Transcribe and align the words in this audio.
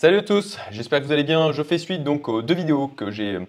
Salut 0.00 0.18
à 0.18 0.22
tous, 0.22 0.58
j'espère 0.70 1.00
que 1.00 1.06
vous 1.06 1.10
allez 1.10 1.24
bien. 1.24 1.50
Je 1.50 1.60
fais 1.60 1.76
suite 1.76 2.04
donc 2.04 2.28
aux 2.28 2.40
deux 2.40 2.54
vidéos 2.54 2.86
que 2.86 3.10
j'ai 3.10 3.40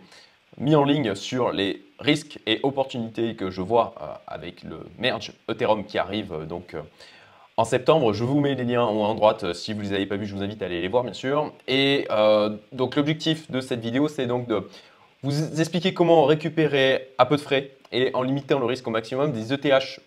mis 0.58 0.76
en 0.76 0.84
ligne 0.84 1.14
sur 1.14 1.52
les 1.52 1.84
risques 2.00 2.40
et 2.48 2.60
opportunités 2.64 3.36
que 3.36 3.52
je 3.52 3.62
vois 3.62 3.94
euh, 4.02 4.06
avec 4.26 4.64
le 4.64 4.80
merge 4.98 5.32
Ethereum 5.48 5.86
qui 5.86 6.00
arrive 6.00 6.34
euh, 6.34 6.46
donc 6.46 6.74
euh, 6.74 6.82
en 7.56 7.66
septembre. 7.66 8.14
Je 8.14 8.24
vous 8.24 8.40
mets 8.40 8.56
les 8.56 8.64
liens 8.64 8.82
en 8.82 9.14
droite. 9.14 9.54
Si 9.54 9.74
vous 9.74 9.82
ne 9.82 9.90
les 9.90 9.94
avez 9.94 10.08
pas 10.08 10.16
vus, 10.16 10.26
je 10.26 10.34
vous 10.34 10.42
invite 10.42 10.64
à 10.64 10.66
aller 10.66 10.82
les 10.82 10.88
voir 10.88 11.04
bien 11.04 11.14
sûr. 11.14 11.54
Et 11.68 12.08
donc 12.72 12.96
l'objectif 12.96 13.52
de 13.52 13.62
cette 13.62 13.82
vidéo, 13.82 14.08
c'est 14.08 14.26
donc 14.26 14.48
de 14.48 14.68
vous 15.22 15.62
expliquer 15.62 15.94
comment 15.94 16.26
récupérer 16.26 17.10
à 17.20 17.28
peu 17.28 17.36
de 17.36 17.42
frais 17.42 17.74
et 17.92 18.10
en 18.16 18.24
limitant 18.24 18.58
le 18.58 18.66
risque 18.66 18.88
au 18.88 18.92
maximum 18.92 19.34
des 19.34 19.54
ETH 19.54 20.00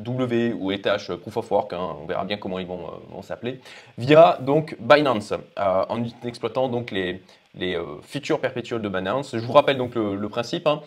W 0.00 0.52
ou 0.52 0.72
ETH 0.72 1.16
Proof 1.20 1.36
of 1.36 1.50
Work, 1.50 1.72
hein, 1.72 1.96
on 2.02 2.06
verra 2.06 2.24
bien 2.24 2.36
comment 2.36 2.58
ils 2.58 2.66
vont, 2.66 2.86
euh, 2.86 3.22
s'appeler, 3.22 3.60
via 3.98 4.38
donc 4.40 4.76
Binance, 4.80 5.32
euh, 5.32 5.84
en 5.88 6.02
exploitant 6.24 6.68
donc 6.68 6.90
les, 6.90 7.22
les 7.54 7.76
euh, 7.76 8.00
features 8.02 8.40
perpétuelles 8.40 8.82
de 8.82 8.88
Binance. 8.88 9.36
Je 9.36 9.44
vous 9.44 9.52
rappelle 9.52 9.76
donc 9.76 9.94
le, 9.94 10.28
principe. 10.28 10.66
Hein. 10.66 10.80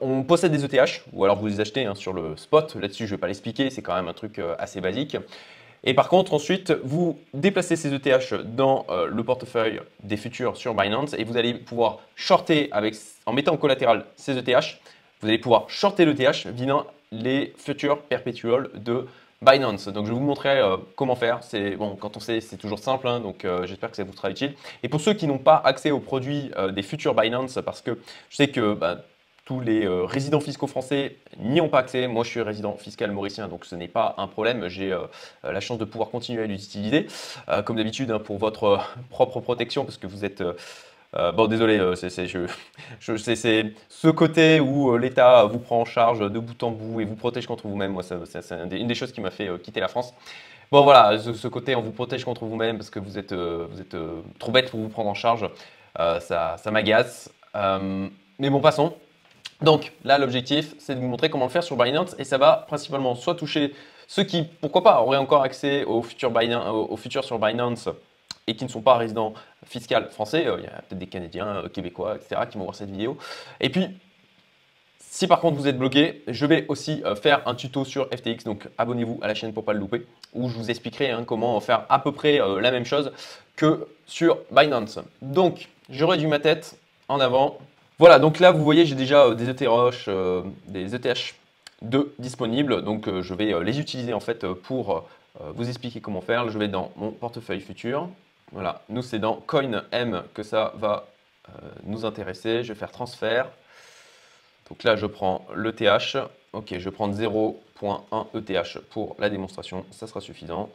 on 0.00 0.22
possède 0.22 0.52
des 0.52 0.64
ETH, 0.64 1.02
ou 1.12 1.24
alors 1.24 1.38
vous 1.38 1.46
les 1.46 1.60
achetez 1.60 1.84
hein, 1.84 1.94
sur 1.94 2.12
le 2.12 2.36
spot. 2.36 2.76
Là-dessus, 2.76 3.06
je 3.06 3.12
ne 3.12 3.16
vais 3.16 3.20
pas 3.20 3.26
l'expliquer, 3.28 3.70
c'est 3.70 3.82
quand 3.82 3.94
même 3.94 4.08
un 4.08 4.14
truc 4.14 4.40
assez 4.58 4.80
basique. 4.80 5.16
Et 5.84 5.94
par 5.94 6.08
contre, 6.08 6.34
ensuite, 6.34 6.72
vous 6.84 7.18
déplacez 7.34 7.74
ces 7.74 7.92
ETH 7.92 8.34
dans 8.44 8.86
le 9.08 9.24
portefeuille 9.24 9.80
des 10.02 10.16
futurs 10.16 10.56
sur 10.56 10.74
Binance 10.74 11.14
et 11.14 11.24
vous 11.24 11.36
allez 11.36 11.54
pouvoir 11.54 11.98
shorter 12.14 12.68
avec, 12.70 12.94
en 13.26 13.32
mettant 13.32 13.54
en 13.54 13.56
collatéral 13.56 14.04
ces 14.16 14.38
ETH. 14.38 14.78
Vous 15.20 15.28
allez 15.28 15.38
pouvoir 15.38 15.68
shorter 15.68 16.04
l'ETH 16.04 16.48
les 17.12 17.52
futurs 17.56 18.02
perpetuals 18.02 18.70
de 18.74 19.06
Binance. 19.42 19.88
Donc 19.88 20.06
je 20.06 20.12
vais 20.12 20.18
vous 20.18 20.24
montrer 20.24 20.60
euh, 20.60 20.76
comment 20.96 21.16
faire. 21.16 21.42
C'est 21.42 21.76
bon, 21.76 21.96
quand 21.96 22.16
on 22.16 22.20
sait, 22.20 22.40
c'est 22.40 22.56
toujours 22.56 22.78
simple. 22.78 23.08
Hein, 23.08 23.20
donc 23.20 23.44
euh, 23.44 23.66
j'espère 23.66 23.90
que 23.90 23.96
ça 23.96 24.04
vous 24.04 24.12
sera 24.12 24.30
utile. 24.30 24.54
Et 24.82 24.88
pour 24.88 25.00
ceux 25.00 25.14
qui 25.14 25.26
n'ont 25.26 25.38
pas 25.38 25.60
accès 25.64 25.90
aux 25.90 25.98
produits 25.98 26.50
euh, 26.56 26.70
des 26.70 26.82
futurs 26.82 27.14
Binance, 27.14 27.58
parce 27.64 27.80
que 27.80 27.98
je 28.30 28.36
sais 28.36 28.48
que 28.48 28.74
bah, 28.74 28.98
tous 29.44 29.58
les 29.58 29.88
résidents 29.88 30.38
fiscaux 30.38 30.68
français 30.68 31.16
n'y 31.40 31.60
ont 31.60 31.68
pas 31.68 31.80
accès. 31.80 32.06
Moi, 32.06 32.22
je 32.22 32.30
suis 32.30 32.40
résident 32.42 32.76
fiscal 32.76 33.10
mauricien, 33.10 33.48
donc 33.48 33.64
ce 33.64 33.74
n'est 33.74 33.88
pas 33.88 34.14
un 34.16 34.28
problème. 34.28 34.68
J'ai 34.68 34.96
la 35.42 35.60
chance 35.60 35.78
de 35.78 35.84
pouvoir 35.84 36.10
continuer 36.10 36.44
à 36.44 36.46
l'utiliser, 36.46 37.08
comme 37.64 37.76
d'habitude, 37.76 38.12
hein, 38.12 38.20
pour 38.20 38.38
votre 38.38 38.78
propre 39.10 39.40
protection, 39.40 39.84
parce 39.84 39.98
que 39.98 40.06
vous 40.06 40.24
êtes 40.24 40.44
euh, 41.14 41.30
bon, 41.30 41.46
désolé, 41.46 41.78
euh, 41.78 41.94
c'est 41.94 42.10
ce 42.10 44.08
côté 44.08 44.60
où 44.60 44.92
euh, 44.92 44.98
l'État 44.98 45.44
vous 45.44 45.58
prend 45.58 45.80
en 45.80 45.84
charge 45.84 46.20
de 46.20 46.38
bout 46.38 46.62
en 46.62 46.70
bout 46.70 47.00
et 47.00 47.04
vous 47.04 47.16
protège 47.16 47.46
contre 47.46 47.66
vous-même. 47.66 47.92
Moi, 47.92 48.02
c'est 48.02 48.52
une 48.52 48.86
des 48.86 48.94
choses 48.94 49.12
qui 49.12 49.20
m'a 49.20 49.30
fait 49.30 49.50
quitter 49.62 49.80
la 49.80 49.88
France. 49.88 50.14
Bon, 50.70 50.84
voilà, 50.84 51.18
ce, 51.18 51.48
côté 51.48 51.76
on 51.76 51.82
vous 51.82 51.92
protège 51.92 52.24
contre 52.24 52.46
vous-même 52.46 52.78
parce 52.78 52.88
que 52.88 52.98
vous 52.98 53.18
êtes, 53.18 53.34
vous 53.34 53.80
êtes 53.80 53.94
trop 54.38 54.52
bête 54.52 54.70
pour 54.70 54.80
vous 54.80 54.88
prendre 54.88 55.10
en 55.10 55.14
charge, 55.14 55.46
ça, 55.96 56.56
ça 56.56 56.70
m'agace. 56.70 57.30
mais 57.54 58.48
bon, 58.48 58.60
passons. 58.60 58.94
Donc 59.60 59.92
là, 60.04 60.16
l'objectif, 60.16 60.74
c'est 60.78 60.94
de 60.94 61.00
vous 61.00 61.08
montrer 61.08 61.28
comment 61.28 61.44
le 61.44 61.50
faire 61.50 61.62
sur 61.62 61.76
Binance 61.76 62.16
et 62.18 62.24
ça 62.24 62.38
va 62.38 62.64
principalement 62.66 63.14
soit 63.14 63.34
toucher 63.34 63.74
ceux 64.08 64.24
qui, 64.24 64.44
pourquoi 64.62 64.82
pas, 64.82 65.02
auraient 65.02 65.18
encore 65.18 65.42
accès 65.42 65.84
au 65.84 66.02
futur, 66.02 66.30
Binance, 66.30 66.66
au 66.68 66.96
futur 66.96 67.22
sur 67.22 67.38
Binance 67.38 67.90
et 68.46 68.56
qui 68.56 68.64
ne 68.64 68.70
sont 68.70 68.80
pas 68.80 68.96
résidents 68.96 69.34
fiscaux 69.66 69.94
français, 70.10 70.46
euh, 70.46 70.56
il 70.58 70.64
y 70.64 70.66
a 70.66 70.82
peut-être 70.82 70.98
des 70.98 71.06
Canadiens, 71.06 71.46
euh, 71.46 71.68
Québécois, 71.68 72.16
etc., 72.16 72.42
qui 72.50 72.58
vont 72.58 72.64
voir 72.64 72.74
cette 72.74 72.90
vidéo. 72.90 73.16
Et 73.60 73.70
puis, 73.70 73.88
si 74.98 75.26
par 75.26 75.40
contre 75.40 75.56
vous 75.58 75.68
êtes 75.68 75.78
bloqué, 75.78 76.22
je 76.26 76.46
vais 76.46 76.66
aussi 76.68 77.02
euh, 77.04 77.14
faire 77.14 77.46
un 77.46 77.54
tuto 77.54 77.84
sur 77.84 78.08
FTX, 78.08 78.44
donc 78.44 78.68
abonnez-vous 78.78 79.20
à 79.22 79.28
la 79.28 79.34
chaîne 79.34 79.52
pour 79.52 79.64
pas 79.64 79.72
le 79.72 79.78
louper, 79.78 80.06
où 80.32 80.48
je 80.48 80.56
vous 80.56 80.70
expliquerai 80.70 81.10
hein, 81.10 81.24
comment 81.24 81.58
faire 81.60 81.84
à 81.88 81.98
peu 81.98 82.12
près 82.12 82.38
la 82.38 82.70
même 82.70 82.84
chose 82.84 83.12
que 83.56 83.86
sur 84.06 84.38
Binance. 84.50 84.98
Donc, 85.20 85.68
je 85.90 86.04
réduis 86.04 86.26
ma 86.26 86.38
tête 86.38 86.78
en 87.08 87.20
avant. 87.20 87.58
Voilà, 87.98 88.18
donc 88.18 88.40
là 88.40 88.50
vous 88.50 88.64
voyez 88.64 88.86
j'ai 88.86 88.94
déjà 88.94 89.34
des 89.34 89.50
ETH, 89.50 90.10
des 90.66 90.94
ETH 90.94 91.34
2 91.82 92.14
disponibles, 92.18 92.82
donc 92.82 93.08
je 93.20 93.34
vais 93.34 93.62
les 93.62 93.78
utiliser 93.78 94.14
en 94.14 94.20
fait 94.20 94.46
pour 94.46 95.04
vous 95.38 95.68
expliquer 95.68 96.00
comment 96.00 96.22
faire. 96.22 96.48
Je 96.48 96.58
vais 96.58 96.68
dans 96.68 96.90
mon 96.96 97.12
portefeuille 97.12 97.60
futur. 97.60 98.08
Voilà, 98.52 98.82
nous 98.88 99.02
c'est 99.02 99.18
dans 99.18 99.36
CoinM 99.36 100.24
que 100.34 100.42
ça 100.42 100.72
va 100.76 101.08
euh, 101.48 101.52
nous 101.84 102.04
intéresser. 102.04 102.62
Je 102.62 102.72
vais 102.72 102.78
faire 102.78 102.92
transfert. 102.92 103.48
Donc 104.68 104.84
là, 104.84 104.96
je 104.96 105.06
prends 105.06 105.46
l'ETH. 105.56 106.18
Ok, 106.52 106.68
je 106.70 106.84
vais 106.84 106.90
prendre 106.90 107.14
0.1 107.14 108.26
ETH 108.34 108.78
pour 108.90 109.16
la 109.18 109.30
démonstration. 109.30 109.84
Ça 109.90 110.06
sera 110.06 110.20
suffisant. 110.20 110.70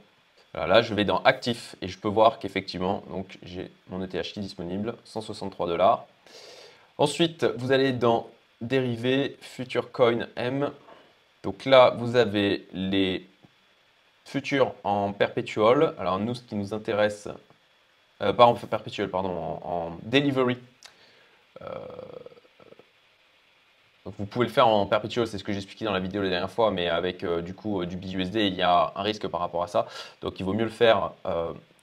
Là, 0.54 0.82
je 0.82 0.94
vais 0.96 1.06
dans 1.06 1.22
actif 1.24 1.76
et 1.82 1.88
je 1.88 2.00
peux 2.00 2.08
voir 2.08 2.40
qu'effectivement, 2.40 3.04
donc 3.12 3.38
j'ai 3.44 3.70
mon 3.90 4.02
ETH 4.02 4.22
qui 4.22 4.40
est 4.40 4.42
disponible, 4.42 4.96
163 5.04 5.68
dollars. 5.68 6.08
Ensuite, 6.98 7.46
vous 7.58 7.72
allez 7.72 7.92
dans 7.92 8.28
dérivé 8.60 9.38
future 9.40 9.92
coin 9.92 10.28
M. 10.36 10.72
Donc 11.44 11.66
là, 11.66 11.94
vous 11.98 12.16
avez 12.16 12.68
les 12.74 13.28
futurs 14.26 14.74
en 14.84 15.14
perpétuel. 15.14 15.94
Alors 16.00 16.18
nous, 16.18 16.34
ce 16.34 16.42
qui 16.42 16.56
nous 16.56 16.74
intéresse, 16.74 17.30
euh, 18.22 18.34
pas 18.34 18.46
en 18.46 18.56
perpétuel, 18.56 19.10
pardon, 19.10 19.30
en, 19.30 19.98
delivery. 20.04 20.58
Euh, 21.62 21.66
vous 24.06 24.26
pouvez 24.26 24.46
le 24.46 24.52
faire 24.52 24.68
en 24.68 24.86
perpétuel, 24.86 25.28
c'est 25.28 25.38
ce 25.38 25.44
que 25.44 25.52
j'ai 25.52 25.60
expliqué 25.60 25.86
dans 25.86 25.92
la 25.92 26.00
vidéo 26.00 26.22
la 26.22 26.30
dernière 26.30 26.50
fois, 26.50 26.72
mais 26.72 26.88
avec 26.88 27.24
euh, 27.24 27.42
du 27.42 27.54
coup 27.54 27.86
du 27.86 27.98
BUSD, 27.98 28.36
il 28.36 28.56
y 28.56 28.62
a 28.62 28.94
un 28.96 29.02
risque 29.02 29.28
par 29.28 29.42
rapport 29.42 29.64
à 29.64 29.68
ça. 29.68 29.86
Donc 30.22 30.40
il 30.40 30.46
vaut 30.46 30.54
mieux 30.54 30.64
le 30.64 30.70
faire 30.70 31.12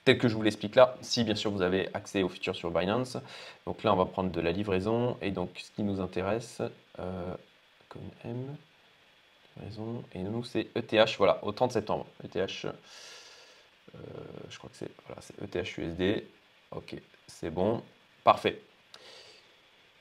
tel 0.04 0.18
que 0.18 0.28
je 0.28 0.34
vous 0.34 0.42
l'explique 0.42 0.74
là, 0.74 0.96
si 1.00 1.24
bien 1.24 1.34
sûr 1.34 1.50
vous 1.50 1.62
avez 1.62 1.88
accès 1.94 2.22
aux 2.22 2.28
features 2.28 2.56
sur 2.56 2.70
Binance. 2.70 3.16
Donc 3.66 3.82
là, 3.82 3.92
on 3.92 3.96
va 3.96 4.04
prendre 4.04 4.30
de 4.30 4.40
la 4.40 4.52
livraison, 4.52 5.16
et 5.22 5.30
donc 5.30 5.50
ce 5.56 5.70
qui 5.70 5.82
nous 5.82 6.00
intéresse, 6.00 6.60
M, 8.24 8.56
livraison, 9.56 10.02
et 10.12 10.18
nous 10.18 10.44
c'est 10.44 10.68
ETH, 10.74 11.16
voilà, 11.16 11.38
au 11.42 11.52
30 11.52 11.72
septembre. 11.72 12.06
ETH, 12.22 12.66
je 14.48 14.58
crois 14.58 14.70
que 14.70 14.76
c'est 14.76 14.90
voilà, 15.06 15.20
ETH 15.42 15.78
USD. 15.78 16.24
Ok, 16.70 16.96
c'est 17.26 17.50
bon. 17.50 17.82
Parfait. 18.24 18.60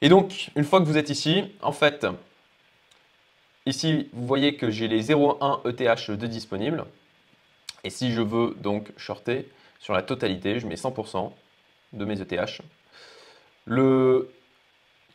Et 0.02 0.09
donc, 0.09 0.50
une 0.56 0.64
fois 0.64 0.80
que 0.80 0.86
vous 0.86 0.98
êtes 0.98 1.09
ici, 1.09 1.44
en 1.62 1.72
fait, 1.72 2.06
ici, 3.66 4.09
vous 4.14 4.28
voyez 4.28 4.58
que 4.58 4.70
j'ai 4.70 4.88
les 4.88 5.03
0,1 5.03 5.70
ETH 5.70 6.12
de 6.20 6.28
disponibles. 6.28 6.86
Et 7.84 7.90
si 7.90 8.12
je 8.12 8.22
veux 8.22 8.56
donc 8.59 8.92
shorter 8.98 9.50
sur 9.80 9.94
la 9.94 10.02
totalité, 10.02 10.59
je 10.59 10.68
mets 10.68 10.76
100% 10.76 11.32
de 11.94 12.06
mes 12.06 12.20
ETH. 12.20 12.62
Le 13.66 14.30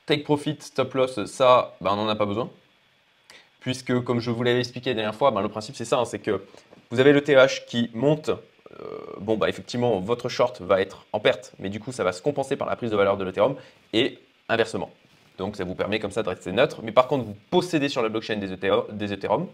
take 0.06 0.22
profit, 0.22 0.56
stop 0.61 0.94
loss, 0.94 1.25
ça, 1.27 1.77
ben, 1.81 1.93
on 1.93 1.97
n'en 1.97 2.09
a 2.09 2.17
pas 2.17 2.27
besoin. 2.27 2.50
Puisque, 3.61 4.00
comme 4.05 4.21
je 4.21 4.31
vous 4.31 4.43
l'avais 4.43 4.61
expliqué 4.61 4.91
la 4.91 4.94
dernière 4.94 5.15
fois, 5.15 5.31
ben, 5.31 5.43
le 5.43 5.49
principe 5.49 5.77
c'est 5.77 5.84
ça, 5.84 5.99
hein, 5.99 6.05
c'est 6.05 6.19
que 6.19 6.43
vous 6.91 7.00
avez 7.00 7.12
l'ETH 7.12 7.67
qui 7.67 7.91
monte 7.93 8.31
euh, 8.81 8.99
bon, 9.19 9.37
bah, 9.37 9.49
effectivement, 9.49 9.99
votre 10.01 10.29
short 10.29 10.61
va 10.61 10.81
être 10.81 11.06
en 11.12 11.21
perte, 11.21 11.53
mais 11.59 11.69
du 11.69 11.81
coup, 11.81 11.93
ça 11.93 12.05
va 12.05 12.12
se 12.12 12.23
compenser 12.23 12.56
par 12.56 12.69
la 12.69 12.77
prise 12.77 12.91
de 12.91 12.97
valeur 12.97 13.17
de 13.17 13.25
l'Ethereum 13.25 13.56
et 13.93 14.19
inversement. 14.49 14.91
Donc, 15.39 15.56
ça 15.56 15.65
vous 15.65 15.75
permet 15.75 15.99
comme 16.01 16.11
ça 16.11 16.23
de 16.23 16.29
rester 16.29 16.53
neutre. 16.53 16.81
Mais 16.83 16.93
par 16.93 17.06
contre, 17.06 17.25
vous 17.25 17.37
possédez 17.51 17.89
sur 17.89 18.03
la 18.03 18.09
blockchain 18.09 18.37
des, 18.37 18.49
des 18.49 19.12
Ethereum, 19.12 19.47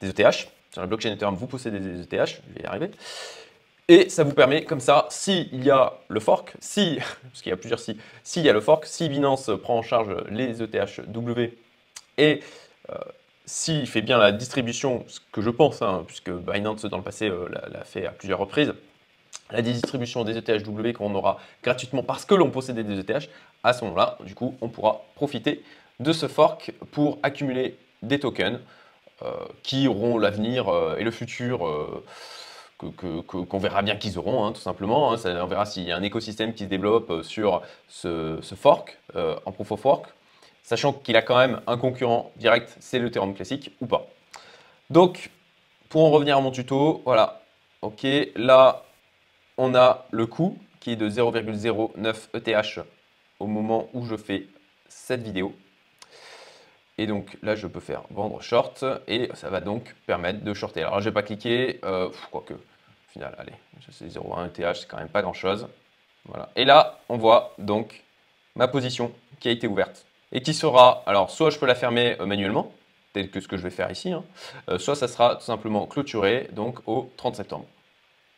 des 0.00 0.08
ETH. 0.08 0.48
Sur 0.72 0.80
la 0.80 0.86
blockchain 0.86 1.12
Ethereum, 1.12 1.34
vous 1.34 1.46
possédez 1.46 1.78
des 1.78 2.00
ETH, 2.02 2.26
je 2.26 2.54
vais 2.54 2.62
y 2.62 2.66
arriver. 2.66 2.90
Et 3.88 4.08
ça 4.08 4.24
vous 4.24 4.32
permet 4.32 4.64
comme 4.64 4.80
ça, 4.80 5.06
s'il 5.10 5.64
y 5.64 5.70
a 5.70 5.94
le 6.08 6.20
fork, 6.20 6.54
si, 6.60 6.98
parce 7.22 7.42
qu'il 7.42 7.50
y 7.50 7.52
a 7.52 7.56
plusieurs 7.56 7.80
si, 7.80 7.98
s'il 8.22 8.42
y 8.42 8.48
a 8.48 8.52
le 8.52 8.60
fork, 8.60 8.86
si 8.86 9.08
Binance 9.08 9.50
prend 9.62 9.78
en 9.78 9.82
charge 9.82 10.14
les 10.30 10.62
ETH 10.62 11.00
W 11.08 11.56
et 12.18 12.40
euh, 12.90 12.94
s'il 13.44 13.86
fait 13.86 14.02
bien 14.02 14.18
la 14.18 14.32
distribution, 14.32 15.04
ce 15.08 15.20
que 15.32 15.40
je 15.40 15.50
pense, 15.50 15.82
hein, 15.82 16.04
puisque 16.06 16.30
Binance 16.30 16.84
dans 16.84 16.98
le 16.98 17.02
passé 17.02 17.28
euh, 17.28 17.48
l'a 17.72 17.84
fait 17.84 18.06
à 18.06 18.10
plusieurs 18.10 18.38
reprises, 18.38 18.74
la 19.50 19.62
distribution 19.62 20.24
des 20.24 20.36
ETHW 20.36 20.92
qu'on 20.92 21.14
aura 21.14 21.38
gratuitement 21.62 22.02
parce 22.02 22.24
que 22.24 22.34
l'on 22.34 22.50
possédait 22.50 22.84
des 22.84 23.00
ETH, 23.00 23.28
à 23.64 23.72
ce 23.72 23.84
moment-là, 23.84 24.18
du 24.24 24.34
coup, 24.34 24.56
on 24.60 24.68
pourra 24.68 25.02
profiter 25.14 25.62
de 26.00 26.12
ce 26.12 26.26
fork 26.26 26.72
pour 26.90 27.18
accumuler 27.22 27.76
des 28.02 28.18
tokens 28.18 28.60
euh, 29.22 29.30
qui 29.62 29.86
auront 29.88 30.18
l'avenir 30.18 30.68
euh, 30.68 30.96
et 30.96 31.04
le 31.04 31.10
futur 31.10 31.60
qu'on 32.78 33.58
verra 33.58 33.82
bien 33.82 33.94
qu'ils 33.94 34.18
auront, 34.18 34.44
hein, 34.44 34.52
tout 34.52 34.60
simplement. 34.60 35.12
Hein. 35.12 35.16
on 35.24 35.46
verra 35.46 35.66
s'il 35.66 35.84
y 35.84 35.92
a 35.92 35.96
un 35.96 36.02
écosystème 36.02 36.52
qui 36.52 36.64
se 36.64 36.68
développe 36.68 37.22
sur 37.22 37.62
ce, 37.88 38.38
ce 38.40 38.54
fork 38.56 38.98
en 39.14 39.52
proof 39.52 39.72
of 39.72 39.84
work 39.84 40.06
sachant 40.62 40.92
qu'il 40.92 41.16
a 41.16 41.22
quand 41.22 41.36
même 41.36 41.60
un 41.66 41.76
concurrent 41.76 42.30
direct, 42.36 42.76
c'est 42.80 42.98
le 42.98 43.06
l'Ethereum 43.06 43.34
classique 43.34 43.72
ou 43.80 43.86
pas. 43.86 44.06
Donc, 44.90 45.30
pour 45.88 46.04
en 46.04 46.10
revenir 46.10 46.36
à 46.36 46.40
mon 46.40 46.50
tuto, 46.50 47.02
voilà, 47.04 47.42
ok, 47.82 48.06
là, 48.36 48.84
on 49.58 49.74
a 49.74 50.06
le 50.10 50.26
coût 50.26 50.58
qui 50.80 50.92
est 50.92 50.96
de 50.96 51.08
0,09 51.08 52.28
ETH 52.34 52.80
au 53.38 53.46
moment 53.46 53.88
où 53.92 54.04
je 54.06 54.16
fais 54.16 54.46
cette 54.88 55.22
vidéo. 55.22 55.54
Et 56.98 57.06
donc 57.06 57.36
là, 57.42 57.54
je 57.56 57.66
peux 57.66 57.80
faire 57.80 58.02
vendre 58.10 58.40
short 58.42 58.84
et 59.08 59.30
ça 59.34 59.48
va 59.50 59.60
donc 59.60 59.94
permettre 60.06 60.44
de 60.44 60.54
shorter. 60.54 60.82
Alors, 60.82 61.00
je 61.00 61.06
vais 61.06 61.14
pas 61.14 61.22
cliquer, 61.22 61.80
euh, 61.84 62.10
quoique, 62.30 62.54
au 62.54 63.10
final, 63.12 63.34
allez, 63.38 63.52
c'est 63.90 64.06
0,1 64.06 64.46
ETH, 64.46 64.76
c'est 64.76 64.88
quand 64.88 64.98
même 64.98 65.08
pas 65.08 65.22
grand 65.22 65.32
chose. 65.32 65.68
Voilà. 66.26 66.50
Et 66.54 66.64
là, 66.64 67.00
on 67.08 67.16
voit 67.16 67.54
donc 67.58 68.02
ma 68.54 68.68
position 68.68 69.12
qui 69.40 69.48
a 69.48 69.50
été 69.50 69.66
ouverte 69.66 70.06
et 70.32 70.40
qui 70.40 70.54
sera, 70.54 71.02
alors 71.06 71.30
soit 71.30 71.50
je 71.50 71.58
peux 71.58 71.66
la 71.66 71.74
fermer 71.74 72.16
euh, 72.18 72.26
manuellement, 72.26 72.72
tel 73.12 73.30
que 73.30 73.40
ce 73.40 73.46
que 73.46 73.56
je 73.56 73.62
vais 73.62 73.70
faire 73.70 73.90
ici, 73.90 74.10
hein, 74.10 74.24
euh, 74.70 74.78
soit 74.78 74.96
ça 74.96 75.06
sera 75.06 75.36
tout 75.36 75.44
simplement 75.44 75.86
clôturé 75.86 76.48
donc 76.52 76.80
au 76.86 77.10
30 77.16 77.36
septembre. 77.36 77.66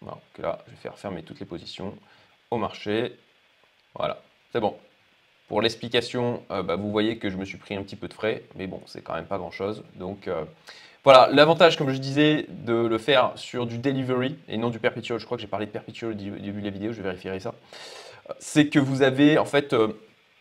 Donc 0.02 0.20
là, 0.38 0.58
je 0.67 0.73
vais 0.73 0.76
faire 0.76 0.99
fermer 0.99 1.23
toutes 1.23 1.41
les 1.41 1.46
positions 1.46 1.94
au 2.50 2.58
marché. 2.58 3.17
Voilà, 3.94 4.20
c'est 4.52 4.61
bon. 4.61 4.76
Pour 5.49 5.62
l'explication, 5.62 6.43
euh, 6.50 6.62
bah, 6.62 6.76
vous 6.76 6.91
voyez 6.91 7.19
que 7.19 7.31
je 7.31 7.37
me 7.37 7.44
suis 7.44 7.58
pris 7.58 7.76
un 7.76 7.82
petit 7.82 7.96
peu 7.96 8.08
de 8.08 8.14
frais, 8.14 8.43
mais 8.56 8.67
bon, 8.67 8.82
c'est 8.87 9.02
quand 9.02 9.14
même 9.14 9.26
pas 9.26 9.38
grand-chose. 9.38 9.85
Donc 9.94 10.29
voilà, 11.05 11.29
l'avantage, 11.31 11.76
comme 11.76 11.91
je 11.91 11.99
disais, 11.99 12.46
de 12.49 12.75
le 12.75 12.99
faire 12.99 13.32
sur 13.37 13.67
du 13.67 13.79
delivery 13.79 14.37
et 14.49 14.56
non 14.56 14.70
du 14.70 14.79
perpetual, 14.79 15.19
je 15.20 15.26
crois 15.26 15.37
que 15.37 15.43
j'ai 15.43 15.49
parlé 15.49 15.67
de 15.67 15.70
perpetual 15.70 16.12
au 16.12 16.14
début 16.14 16.61
de 16.61 16.64
la 16.64 16.70
vidéo, 16.70 16.93
je 16.93 17.02
vérifierai 17.02 17.41
ça, 17.41 17.55
c'est 18.38 18.69
que 18.69 18.79
vous 18.79 19.02
avez 19.02 19.37
en 19.37 19.44
fait 19.44 19.75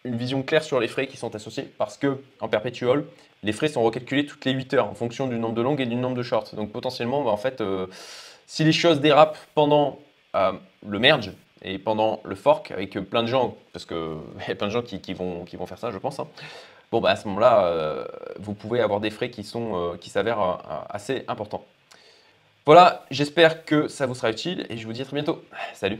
une 0.04 0.18
vision 0.18 0.44
claire 0.44 0.64
sur 0.64 0.80
les 0.80 0.88
frais 0.88 1.08
qui 1.08 1.18
sont 1.18 1.34
associés 1.36 1.72
parce 1.78 1.98
que 1.98 2.22
en 2.40 2.48
perpetual, 2.48 3.06
les 3.44 3.52
frais 3.52 3.68
sont 3.68 3.84
recalculés 3.84 4.26
toutes 4.26 4.46
les 4.46 4.52
8 4.52 4.74
heures 4.74 4.88
en 4.88 4.94
fonction 4.94 5.28
du 5.28 5.38
nombre 5.38 5.56
de 5.56 5.62
longues 5.62 5.82
et 5.82 5.86
du 5.86 5.96
nombre 5.96 6.16
de 6.16 6.24
shorts. 6.24 6.56
Donc 6.56 6.72
potentiellement, 6.72 7.24
bah, 7.24 7.32
en 7.32 7.38
fait, 7.38 7.62
euh, 7.62 7.88
si 8.48 8.64
les 8.64 8.72
choses 8.72 9.02
dérapent 9.02 9.38
pendant 9.54 10.00
euh, 10.36 10.54
le 10.88 11.00
merge 11.00 11.32
et 11.62 11.78
pendant 11.78 12.22
le 12.26 12.36
fork 12.36 12.72
avec 12.72 13.00
plein 13.10 13.24
de 13.24 13.28
gens, 13.28 13.56
parce 13.72 13.86
qu'il 13.86 13.98
y 14.48 14.52
a 14.52 14.56
plein 14.56 14.68
de 14.68 14.72
gens 14.72 14.82
qui, 14.82 15.14
vont, 15.14 15.46
faire 15.66 15.78
ça, 15.78 15.92
je 15.92 15.98
pense. 15.98 16.20
Hein, 16.20 16.28
bon, 16.92 17.00
bah, 17.00 17.12
à 17.12 17.16
ce 17.16 17.28
moment-là, 17.28 17.66
euh, 17.66 18.06
vous 18.40 18.54
pouvez 18.54 18.82
avoir 18.82 19.00
des 19.00 19.10
frais 19.10 19.30
qui 19.30 19.44
sont 19.44 19.98
qui 20.00 20.10
s'avèrent 20.10 20.86
assez 20.90 21.24
importants. 21.28 21.66
Voilà, 22.66 23.06
j'espère 23.12 23.66
que 23.66 23.90
ça 23.90 24.06
vous 24.06 24.16
sera 24.16 24.32
utile 24.32 24.66
et 24.70 24.78
je 24.78 24.86
vous 24.86 24.94
dis 24.94 25.02
à 25.02 25.06
très 25.06 25.16
bientôt. 25.16 25.44
Salut 25.74 26.00